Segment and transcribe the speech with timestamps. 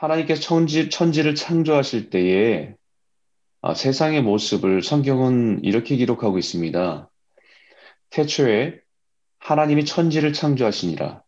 [0.00, 2.74] 하나님께서 천지, 천지를 창조하실 때에
[3.60, 7.10] 아, 세상의 모습을 성경은 이렇게 기록하고 있습니다.
[8.08, 8.80] 태초에
[9.38, 11.22] 하나님이 천지를 창조하시니라.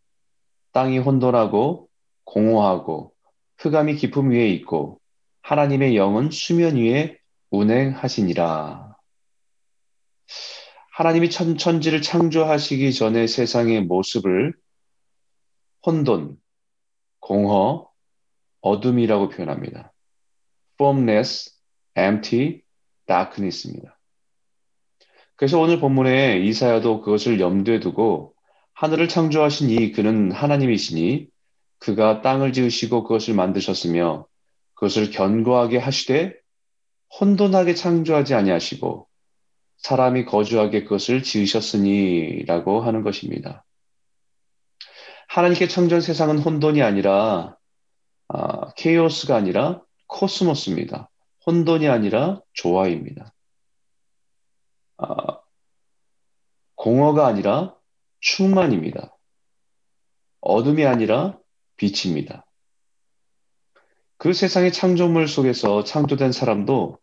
[0.72, 1.88] 땅이 혼돈하고
[2.24, 3.12] 공허하고
[3.58, 4.98] 흑암이 깊음 위에 있고
[5.42, 7.18] 하나님의 영은 수면 위에
[7.50, 8.96] 운행하시니라.
[10.94, 14.54] 하나님이 천, 천지를 창조하시기 전에 세상의 모습을
[15.84, 16.38] 혼돈,
[17.20, 17.91] 공허,
[18.62, 19.92] 어둠이라고 표현합니다.
[20.80, 21.52] formless,
[21.96, 22.62] empty,
[23.06, 23.98] darkness입니다.
[25.36, 28.34] 그래서 오늘 본문에 이사야도 그것을 염두에 두고
[28.74, 31.28] 하늘을 창조하신 이 그는 하나님이시니
[31.78, 34.26] 그가 땅을 지으시고 그것을 만드셨으며
[34.74, 36.34] 그것을 견고하게 하시되
[37.20, 39.08] 혼돈하게 창조하지 아니하시고
[39.78, 43.64] 사람이 거주하게 그것을 지으셨으니라고 하는 것입니다.
[45.28, 47.56] 하나님께 창조한 세상은 혼돈이 아니라 아,
[48.82, 51.08] 케이오스가 아니라 코스모스입니다.
[51.46, 53.32] 혼돈이 아니라 조화입니다.
[54.96, 55.40] 아,
[56.74, 57.76] 공허가 아니라
[58.18, 59.16] 충만입니다.
[60.40, 61.38] 어둠이 아니라
[61.76, 62.44] 빛입니다.
[64.16, 66.98] 그 세상의 창조물 속에서 창조된 사람도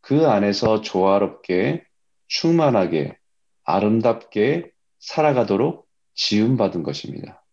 [0.00, 1.84] 그 안에서 조화롭게,
[2.26, 3.16] 충만하게,
[3.62, 7.44] 아름답게 살아가도록 지음받은 것입니다.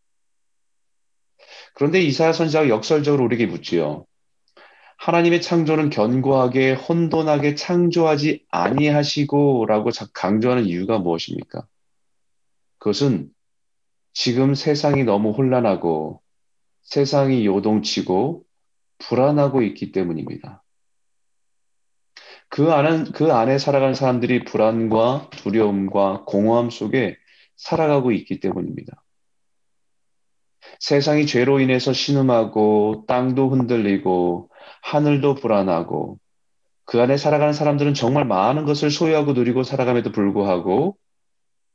[1.78, 4.08] 그런데 이사야 선지자가 역설적으로 우리에게 묻지요.
[4.98, 11.68] 하나님의 창조는 견고하게 혼돈하게 창조하지 아니하시고라고 강조하는 이유가 무엇입니까?
[12.80, 13.30] 그것은
[14.12, 16.24] 지금 세상이 너무 혼란하고
[16.82, 18.44] 세상이 요동치고
[18.98, 20.64] 불안하고 있기 때문입니다.
[22.50, 27.18] 그 안에, 그 안에 살아가는 사람들이 불안과 두려움과 공허함 속에
[27.56, 29.04] 살아가고 있기 때문입니다.
[30.80, 34.50] 세상이 죄로 인해서 신음하고 땅도 흔들리고
[34.82, 36.20] 하늘도 불안하고
[36.86, 40.98] 그 안에 살아가는 사람들은 정말 많은 것을 소유하고 누리고 살아감에도 불구하고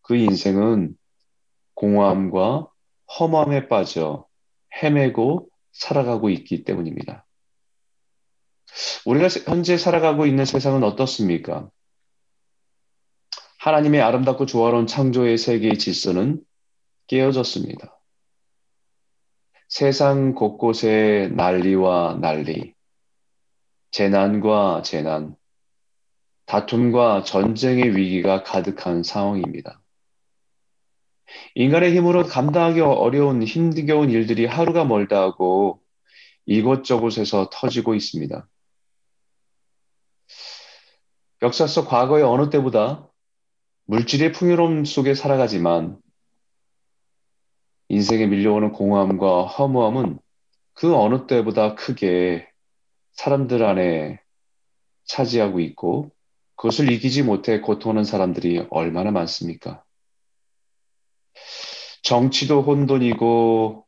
[0.02, 0.96] 그 인생은
[1.74, 2.68] 공허함과
[3.18, 4.26] 허무함에 빠져
[4.82, 7.26] 헤매고 살아가고 있기 때문입니다.
[9.04, 11.68] 우리가 현재 살아가고 있는 세상은 어떻습니까?
[13.58, 16.40] 하나님의 아름답고 조화로운 창조의 세계의 질서는
[17.06, 18.01] 깨어졌습니다.
[19.72, 22.74] 세상 곳곳에 난리와 난리,
[23.90, 25.34] 재난과 재난,
[26.44, 29.80] 다툼과 전쟁의 위기가 가득한 상황입니다.
[31.54, 35.80] 인간의 힘으로 감당하기 어려운 힘겨운 일들이 하루가 멀다 하고
[36.44, 38.46] 이곳저곳에서 터지고 있습니다.
[41.40, 43.08] 역사 속 과거의 어느 때보다
[43.86, 45.98] 물질의 풍요로움 속에 살아가지만
[47.92, 50.18] 인생에 밀려오는 공허함과 허무함은
[50.72, 52.48] 그 어느 때보다 크게
[53.12, 54.18] 사람들 안에
[55.04, 56.10] 차지하고 있고
[56.56, 59.84] 그것을 이기지 못해 고통하는 사람들이 얼마나 많습니까?
[62.02, 63.84] 정치도 혼돈이고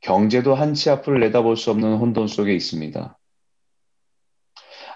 [0.00, 3.16] 경제도 한 치 앞을 내다볼 수 없는 혼돈 속에 있습니다.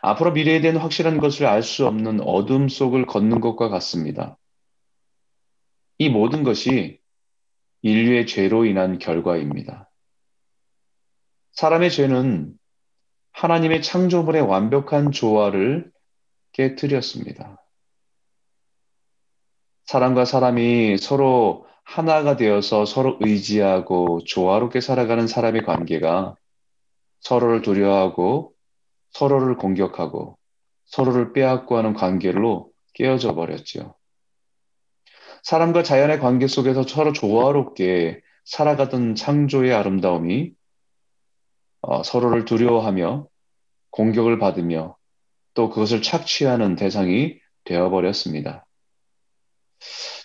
[0.03, 4.37] 앞으로 미래에 대한 확실한 것을 알 수 없는 어둠 속을 걷는 것과 같습니다.
[5.99, 6.98] 이 모든 것이
[7.83, 9.91] 인류의 죄로 인한 결과입니다.
[11.53, 12.55] 사람의 죄는
[13.33, 15.91] 하나님의 창조물의 완벽한 조화를
[16.53, 17.63] 깨뜨렸습니다.
[19.85, 26.37] 사람과 사람이 서로 하나가 되어서 서로 의지하고 조화롭게 살아가는 사람의 관계가
[27.21, 28.53] 서로를 두려워하고
[29.11, 30.37] 서로를 공격하고
[30.85, 33.98] 서로를 빼앗고 하는 관계로 깨어져 버렸죠.
[35.43, 40.53] 사람과 자연의 관계 속에서 서로 조화롭게 살아가던 창조의 아름다움이
[41.83, 43.29] 어, 서로를 두려워하며
[43.91, 44.97] 공격을 받으며
[45.55, 48.67] 또 그것을 착취하는 대상이 되어버렸습니다.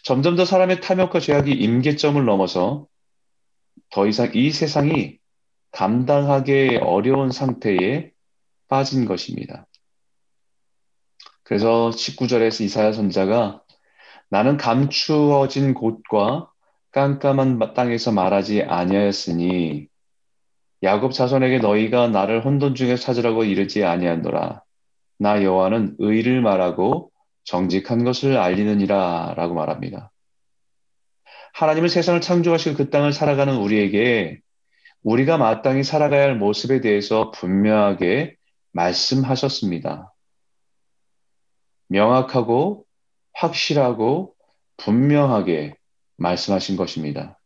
[0.03, 2.87] 점점 더 사람의 탐욕과 죄악이 임계점을 넘어서
[3.89, 5.17] 더 이상 이 세상이
[5.71, 8.11] 감당하기 어려운 상태에
[8.67, 9.67] 빠진 것입니다.
[11.43, 13.62] 그래서 19절에서 이사야 선자가
[14.33, 16.49] 나는 감추어진 곳과
[16.89, 19.87] 깜깜한 땅에서 말하지 아니하였으니
[20.81, 24.63] 야곱 자손에게 너희가 나를 혼돈 중에 찾으라고 이르지 아니하노라.
[25.19, 27.11] 나 여호와는 의를 말하고
[27.43, 30.11] 정직한 것을 알리느니라 라고 말합니다.
[31.53, 34.39] 하나님은 세상을 창조하시고 그 땅을 살아가는 우리에게
[35.03, 38.35] 우리가 마땅히 살아가야 할 모습에 대해서 분명하게
[38.71, 40.11] 말씀하셨습니다.
[41.87, 42.82] 명확하고
[43.33, 44.35] 확실하고
[44.77, 45.75] 분명하게
[46.17, 47.39] 말씀하신 것입니다.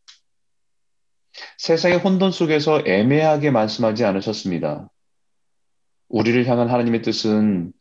[1.58, 4.90] 세상의 혼돈 속에서 애매하게 말씀하지 않으셨습니다.
[6.08, 7.72] 우리를 향한 하나님의 뜻은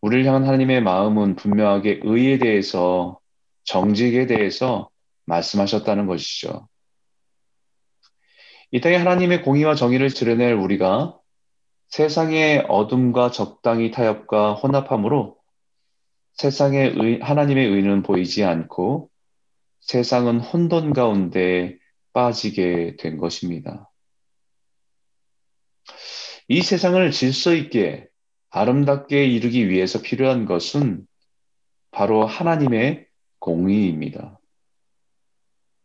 [0.00, 3.18] 우리를 향한 하나님의 마음은 분명하게 의에 대해서
[3.64, 4.90] 정직에 대해서
[5.26, 6.68] 말씀하셨다는 것이죠.
[8.72, 11.18] 이 땅에 하나님의 공의와 정의를 드러낼 우리가
[11.88, 15.39] 세상의 어둠과 적당히 타협과 혼합함으로
[16.40, 19.10] 세상의 의, 하나님의 의는 보이지 않고
[19.80, 21.76] 세상은 혼돈 가운데
[22.14, 23.90] 빠지게 된 것입니다.
[26.48, 28.08] 이 세상을 질서 있게
[28.48, 31.06] 아름답게 이루기 위해서 필요한 것은
[31.90, 33.06] 바로 하나님의
[33.38, 34.40] 공의입니다.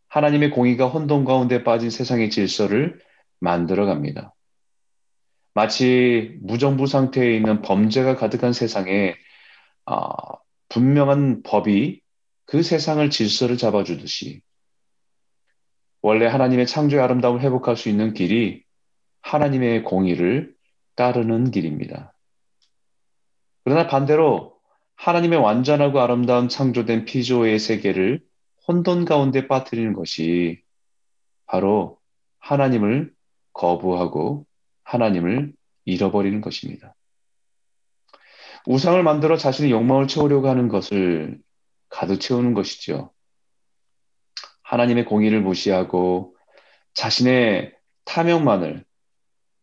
[0.08, 3.01] 하나님의 공의가 혼돈 가운데 빠진 세상의 질서를
[3.42, 4.34] 만들어 갑니다.
[5.54, 9.16] 마치 무정부 상태에 있는 범죄가 가득한 세상에
[9.86, 10.44] 어,
[10.75, 12.01] 분명한 법이
[12.44, 14.42] 그 세상을 질서를 잡아주듯이
[16.01, 18.62] 원래 하나님의 창조의 아름다움을 회복할 수 있는 길이
[19.22, 20.54] 하나님의 공의를
[20.95, 22.13] 따르는 길입니다.
[23.63, 24.60] 그러나 반대로
[24.98, 28.22] 하나님의 완전하고 아름다운 창조된 피조의 세계를
[28.68, 30.62] 혼돈 가운데 빠뜨리는 것이
[31.45, 32.00] 바로
[32.39, 33.13] 하나님을
[33.54, 34.45] 거부하고
[34.83, 35.54] 하나님을
[35.86, 36.94] 잃어버리는 것입니다.
[38.67, 41.39] 우상을 만들어 자신의 욕망을 채우려고 하는 것을
[41.89, 43.13] 가득 채우는 것이죠.
[44.63, 46.35] 하나님의 공의를 무시하고
[46.94, 47.73] 자신의
[48.06, 48.85] 탐욕만을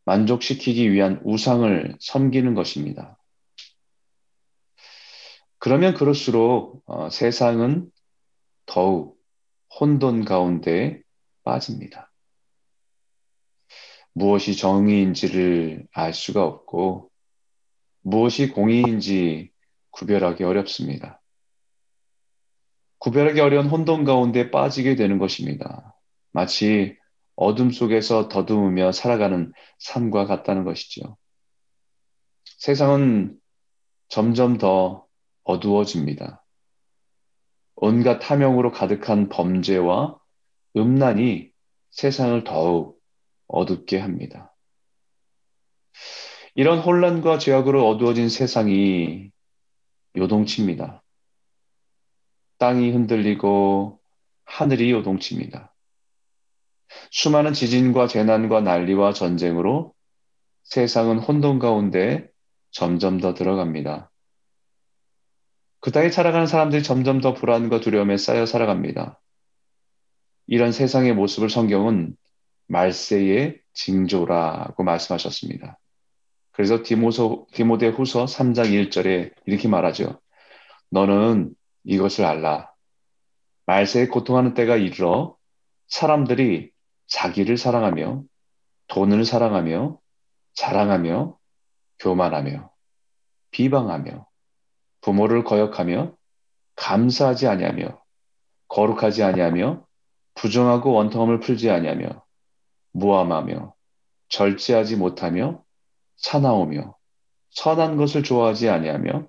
[0.05, 3.19] 만족시키기 위한 우상을 섬기는 것입니다.
[5.59, 7.89] 그러면 그럴수록 어, 세상은
[8.67, 9.17] 더욱
[9.79, 11.01] 혼돈 가운데
[11.45, 12.13] 빠집니다.
[14.13, 17.12] 무엇이 정의인지를 알 수가 없고
[18.03, 19.51] 무엇이 공의인지
[19.91, 21.21] 구별하기 어렵습니다.
[22.99, 25.97] 구별하기 어려운 혼돈 가운데 빠지게 되는 것입니다.
[26.31, 26.97] 마치
[27.35, 31.17] 어둠 속에서 더듬으며 살아가는 산과 같다는 것이죠.
[32.45, 33.37] 세상은
[34.09, 35.07] 점점 더
[35.45, 36.45] 어두워집니다.
[37.75, 40.19] 온갖 탐욕으로 가득한 범죄와
[40.77, 41.51] 음란이
[41.91, 43.01] 세상을 더욱
[43.49, 44.52] 어둡게 합니다.
[46.55, 49.31] 이런 혼란과 죄악으로 어두워진 세상이
[50.17, 51.03] 요동칩니다.
[52.59, 53.99] 땅이 흔들리고
[54.45, 55.75] 하늘이 요동칩니다.
[57.11, 59.95] 수많은 지진과 재난과 난리와 전쟁으로
[60.65, 62.29] 세상은 혼돈 가운데
[62.71, 64.11] 점점 더 들어갑니다.
[65.81, 69.21] 그 땅에 살아가는 사람들이 점점 더 불안과 두려움에 쌓여 살아갑니다.
[70.47, 72.17] 이런 세상의 모습을 성경은
[72.69, 75.79] 말세의 징조라고 말씀하셨습니다.
[76.53, 80.21] 그래서 디모서, 디모데 후서 3장 1절에 이렇게 말하죠.
[80.91, 81.55] 너는
[81.85, 82.71] 이것을 알라.
[83.67, 85.37] 말세에 고통하는 때가 이르러
[85.89, 86.71] 사람들이
[87.07, 88.23] 자기를 사랑하며
[88.89, 89.99] 돈을 사랑하며
[90.55, 91.39] 자랑하며
[91.99, 92.71] 교만하며
[93.51, 94.27] 비방하며
[95.01, 96.15] 부모를 거역하며
[96.77, 98.03] 감사하지 아니하며
[98.69, 99.85] 거룩하지 아니하며
[100.35, 102.25] 부정하고 원통함을 풀지 아니하며
[102.93, 103.75] 무함하며
[104.29, 105.63] 절제하지 못하며
[106.23, 106.97] 사나우며
[107.51, 109.27] 선한 것을 좋아하지 아니하며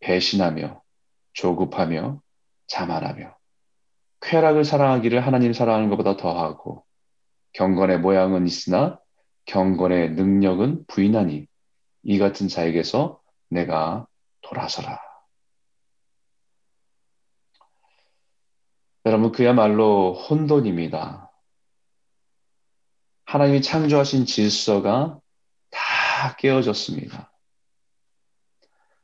[0.00, 0.82] 배신하며
[1.34, 2.22] 조급하며
[2.68, 3.36] 자만하며
[4.20, 6.84] 쾌락을 사랑하기를 하나님 사랑하는 것보다 더하고
[7.52, 9.00] 경건의 모양은 있으나
[9.44, 11.46] 경건의 능력은 부인하니
[12.02, 14.06] 이 같은 자에게서 내가
[14.42, 15.00] 돌아서라.
[19.06, 21.30] 여러분, 그야말로 혼돈입니다.
[23.24, 25.18] 하나님이 창조하신 질서가
[26.18, 27.32] 다 깨어졌습니다.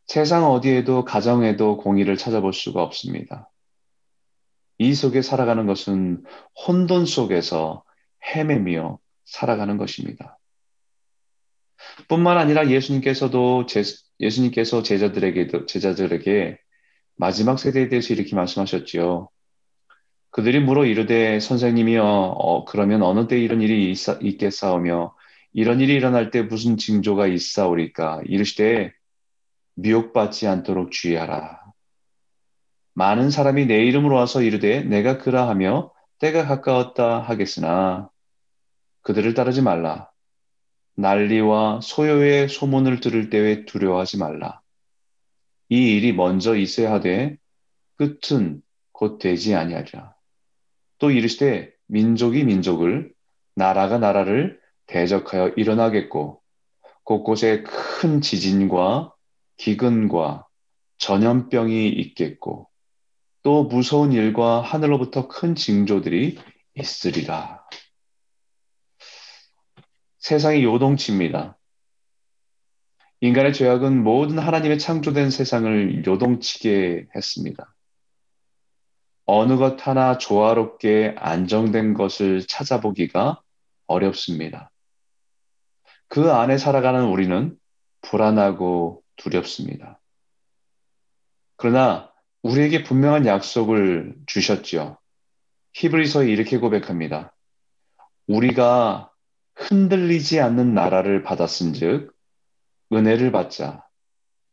[0.05, 3.53] 세상 어디에도 가정에도 공의를 찾아볼 수가 없습니다.
[4.79, 6.25] 이 속에 살아가는 것은
[6.67, 7.85] 혼돈 속에서
[8.35, 10.41] 헤매며 살아가는 것입니다.
[12.09, 13.85] 뿐만 아니라 예수님께서도 제,
[14.19, 16.59] 예수님께서 제자들에게 제자들에게
[17.15, 19.29] 마지막 세대에 대해서 이렇게 말씀하셨지요.
[20.31, 25.15] 그들이 물어 이르되 선생님이여 어, 그러면 어느 때 이런 일이 있, 있겠사오며
[25.55, 28.93] 이런 일이 일어날 때 무슨 징조가 있사오리까 이르시되
[29.77, 31.63] 미혹받지 않도록 주의하라.
[32.95, 38.11] 많은 사람이 내 이름으로 와서 이르되 내가 그라하며 때가 가까웠다 하겠으나
[39.03, 40.11] 그들을 따르지 말라.
[40.97, 44.61] 난리와 소요의 소문을 들을 때에 두려워하지 말라.
[45.69, 47.37] 이 일이 먼저 있어야 하되
[47.97, 50.15] 끝은 곧 되지 아니하리라.
[50.99, 53.13] 또 이르시되 민족이 민족을
[53.55, 56.43] 나라가 나라를 대적하여 일어나겠고
[57.05, 59.15] 곳곳에 큰 지진과
[59.57, 60.47] 기근과
[60.99, 62.69] 전염병이 있겠고
[63.43, 66.39] 또 무서운 일과 하늘로부터 큰 징조들이
[66.77, 67.63] 있으리라.
[70.19, 71.59] 세상이 요동칩니다.
[73.21, 77.75] 인간의 죄악은 모든 하나님의 창조된 세상을 요동치게 했습니다.
[79.27, 83.41] 어느 것 하나 조화롭게 안정된 것을 찾아보기가
[83.87, 84.71] 어렵습니다.
[86.09, 87.57] 그 안에 살아가는 우리는
[88.03, 90.01] 불안하고 두렵습니다.
[91.57, 94.99] 그러나 우리에게 분명한 약속을 주셨지요.
[95.75, 97.35] 히브리서에 이렇게 고백합니다.
[98.27, 99.11] 우리가
[99.55, 102.13] 흔들리지 않는 나라를 받았은즉
[102.93, 103.87] 은혜를 받자.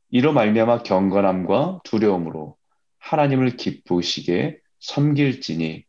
[0.10, 2.58] 이로 말미암아 경건함과 두려움으로
[3.00, 5.86] 하나님을 기쁘시게 섬길지니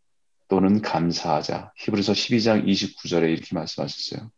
[0.48, 1.72] 또는 감사하자.
[1.76, 4.30] 히브리서 12장 29절에 이렇게 말씀하셨어요.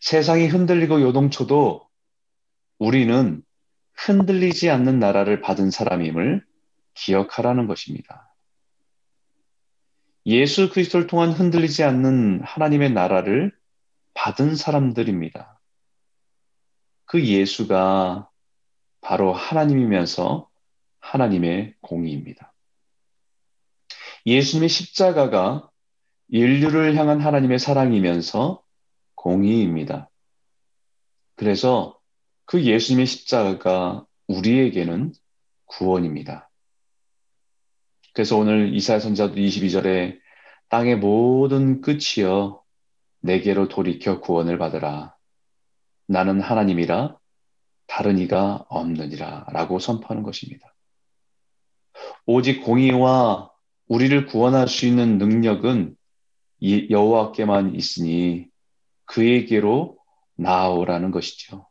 [0.00, 1.88] 세상이 흔들리고 요동쳐도
[2.78, 3.42] 우리는
[3.94, 6.44] 흔들리지 않는 나라를 받은 사람임을
[6.94, 8.34] 기억하라는 것입니다.
[10.26, 13.52] 예수 그리스도를 통한 흔들리지 않는 하나님의 나라를
[14.14, 15.60] 받은 사람들입니다.
[17.04, 18.28] 그 예수가
[19.00, 20.50] 바로 하나님이면서
[20.98, 22.52] 하나님의 공의입니다.
[24.26, 25.70] 예수님의 십자가가
[26.28, 28.65] 인류를 향한 하나님의 사랑이면서
[29.16, 30.08] 공의입니다.
[31.34, 31.98] 그래서
[32.44, 35.12] 그 예수님의 십자가가 우리에게는
[35.66, 36.48] 구원입니다.
[38.14, 40.18] 그래서 오늘 이사야 선자도 22절에
[40.68, 42.62] 땅의 모든 끝이여
[43.20, 45.14] 내게로 돌이켜 구원을 받으라.
[46.06, 47.18] 나는 하나님이라
[47.86, 50.74] 다른 이가 없느니라 라고 선포하는 것입니다.
[52.24, 53.50] 오직 공의와
[53.88, 55.96] 우리를 구원할 수 있는 능력은
[56.90, 58.48] 여호와께만 있으니
[59.06, 59.96] 그에게로
[60.36, 61.68] 나아오라는 것이죠.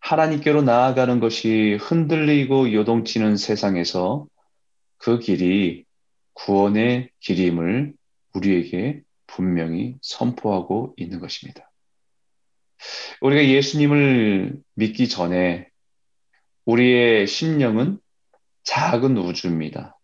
[0.00, 4.26] 하나님께로 나아가는 것이 흔들리고 요동치는 세상에서
[4.98, 5.84] 그 길이
[6.34, 7.94] 구원의 길임을
[8.34, 11.70] 우리에게 분명히 선포하고 있는 것입니다.
[13.20, 15.68] 우리가 예수님을 믿기 전에
[16.64, 17.98] 우리의 심령은
[18.64, 19.98] 작은 우주입니다.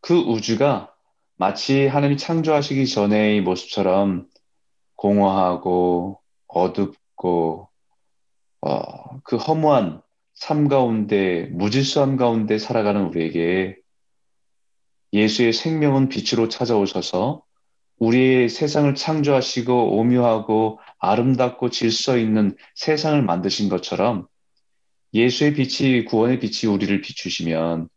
[0.00, 0.94] 그 우주가
[1.36, 4.26] 마치 하나님 창조하시기 전의 모습처럼
[5.00, 7.68] 공허하고 어둡고
[8.60, 10.02] 어, 그 허무한
[10.34, 13.76] 삶 가운데 무질서함 가운데 살아가는 우리에게
[15.14, 17.42] 예수의 생명은 빛으로 찾아오셔서
[17.96, 24.26] 우리의 세상을 창조하시고 오묘하고 아름답고 질서 있는 세상을 만드신 것처럼
[25.14, 27.88] 예수의 빛이 구원의 빛이 우리를 비추시면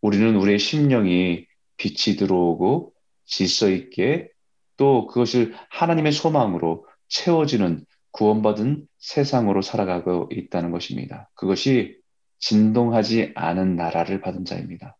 [0.00, 1.46] 우리는 우리의 심령이
[1.76, 2.94] 빛이 들어오고
[3.26, 4.30] 질서 있게
[4.76, 11.30] 또 그것을 하나님의 소망으로 채워지는 구원받은 세상으로 살아가고 있다는 것입니다.
[11.34, 11.98] 그것이
[12.38, 14.96] 진동하지 않은 나라를 받은 자입니다.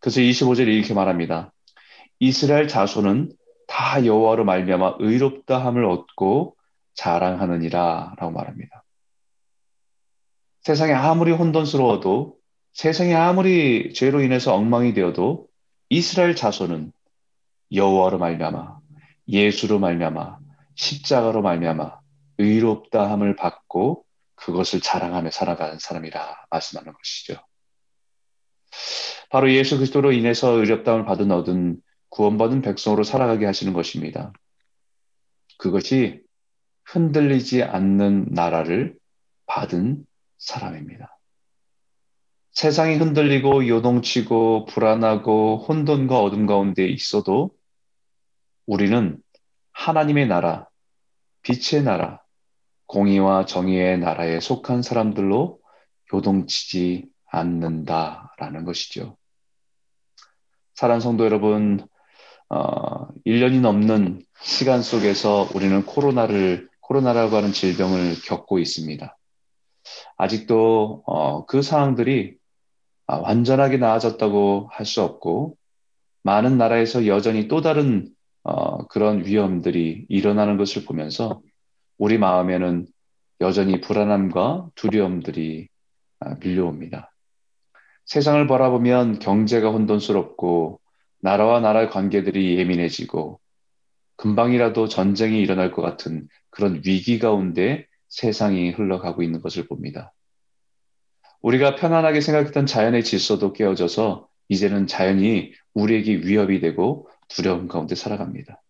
[0.00, 1.52] 그래서 25절에 이렇게 말합니다.
[2.18, 3.32] 이스라엘 자손은
[3.66, 6.56] 다 여호와로 말미암아 의롭다함을 얻고
[6.94, 8.84] 자랑하느니라 라고 말합니다.
[10.62, 12.36] 세상이 아무리 혼돈스러워도
[12.72, 15.46] 세상이 아무리 죄로 인해서 엉망이 되어도
[15.88, 16.92] 이스라엘 자손은
[17.72, 18.78] 여호와로 말미암아
[19.28, 20.38] 예수로 말미암아
[20.74, 22.00] 십자가로 말미암아
[22.38, 27.36] 의롭다 함을 받고 그것을 자랑하며 살아가는 사람이라 말씀하는 것이죠.
[29.30, 34.32] 바로 예수 그리스도로 인해서 의롭다함을 받은 얻은 구원받은 백성으로 살아가게 하시는 것입니다.
[35.58, 36.20] 그것이
[36.84, 38.96] 흔들리지 않는 나라를
[39.46, 40.04] 받은
[40.38, 41.18] 사람입니다.
[42.52, 47.50] 세상이 흔들리고 요동치고 불안하고 혼돈과 어둠 가운데 있어도
[48.66, 49.18] 우리는
[49.72, 50.68] 하나님의 나라,
[51.42, 52.20] 빛의 나라,
[52.86, 55.60] 공의와 정의의 나라에 속한 사람들로
[56.12, 59.16] 요동치지 않는다라는 것이죠.
[60.74, 61.86] 사랑 성도 여러분,
[62.48, 69.16] 어, 1년이 넘는 시간 속에서 우리는 코로나를, 코로나라고 하는 질병을 겪고 있습니다.
[70.16, 72.36] 아직도 어, 그 상황들이
[73.06, 75.56] 아, 완전하게 나아졌다고 할 수 없고,
[76.22, 78.08] 많은 나라에서 여전히 또 다른
[78.44, 81.40] 어, 그런 위험들이 일어나는 것을 보면서
[81.98, 82.86] 우리 마음에는
[83.40, 85.68] 여전히 불안함과 두려움들이
[86.20, 87.12] 아, 밀려옵니다.
[88.04, 90.80] 세상을 바라보면 경제가 혼돈스럽고
[91.20, 93.40] 나라와 나라의 관계들이 예민해지고
[94.16, 100.12] 금방이라도 전쟁이 일어날 것 같은 그런 위기 가운데 세상이 흘러가고 있는 것을 봅니다.
[101.40, 108.62] 우리가 편안하게 생각했던 자연의 질서도 깨어져서 이제는 자연이 우리에게 위협이 되고 두려움 가운데 살아갑니다.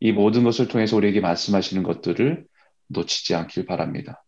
[0.00, 2.46] 이 모든 것을 통해서 우리에게 말씀하시는 것들을
[2.88, 4.24] 놓치지 않길 바랍니다.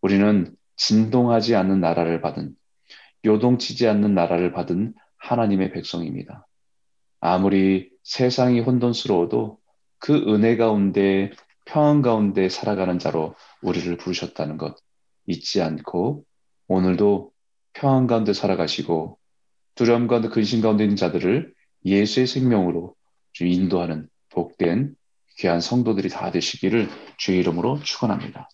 [0.00, 2.54] 우리는 진동하지 않는 나라를 받은,
[3.24, 6.46] 요동치지 않는 나라를 받은 하나님의 백성입니다.
[7.20, 9.58] 아무리 세상이 혼돈스러워도
[9.98, 11.32] 그 은혜 가운데
[11.64, 14.76] 평안 가운데 살아가는 자로 우리를 부르셨다는 것
[15.26, 16.24] 잊지 않고
[16.68, 17.32] 오늘도
[17.72, 19.18] 평안 가운데 살아가시고
[19.74, 21.55] 두려움 가운데 근심 가운데 있는 자들을
[21.86, 22.94] 예수의 생명으로
[23.40, 24.94] 인도하는 복된
[25.38, 28.44] 귀한 성도들이 다 되시기를 주의 이름으로 축원합니다.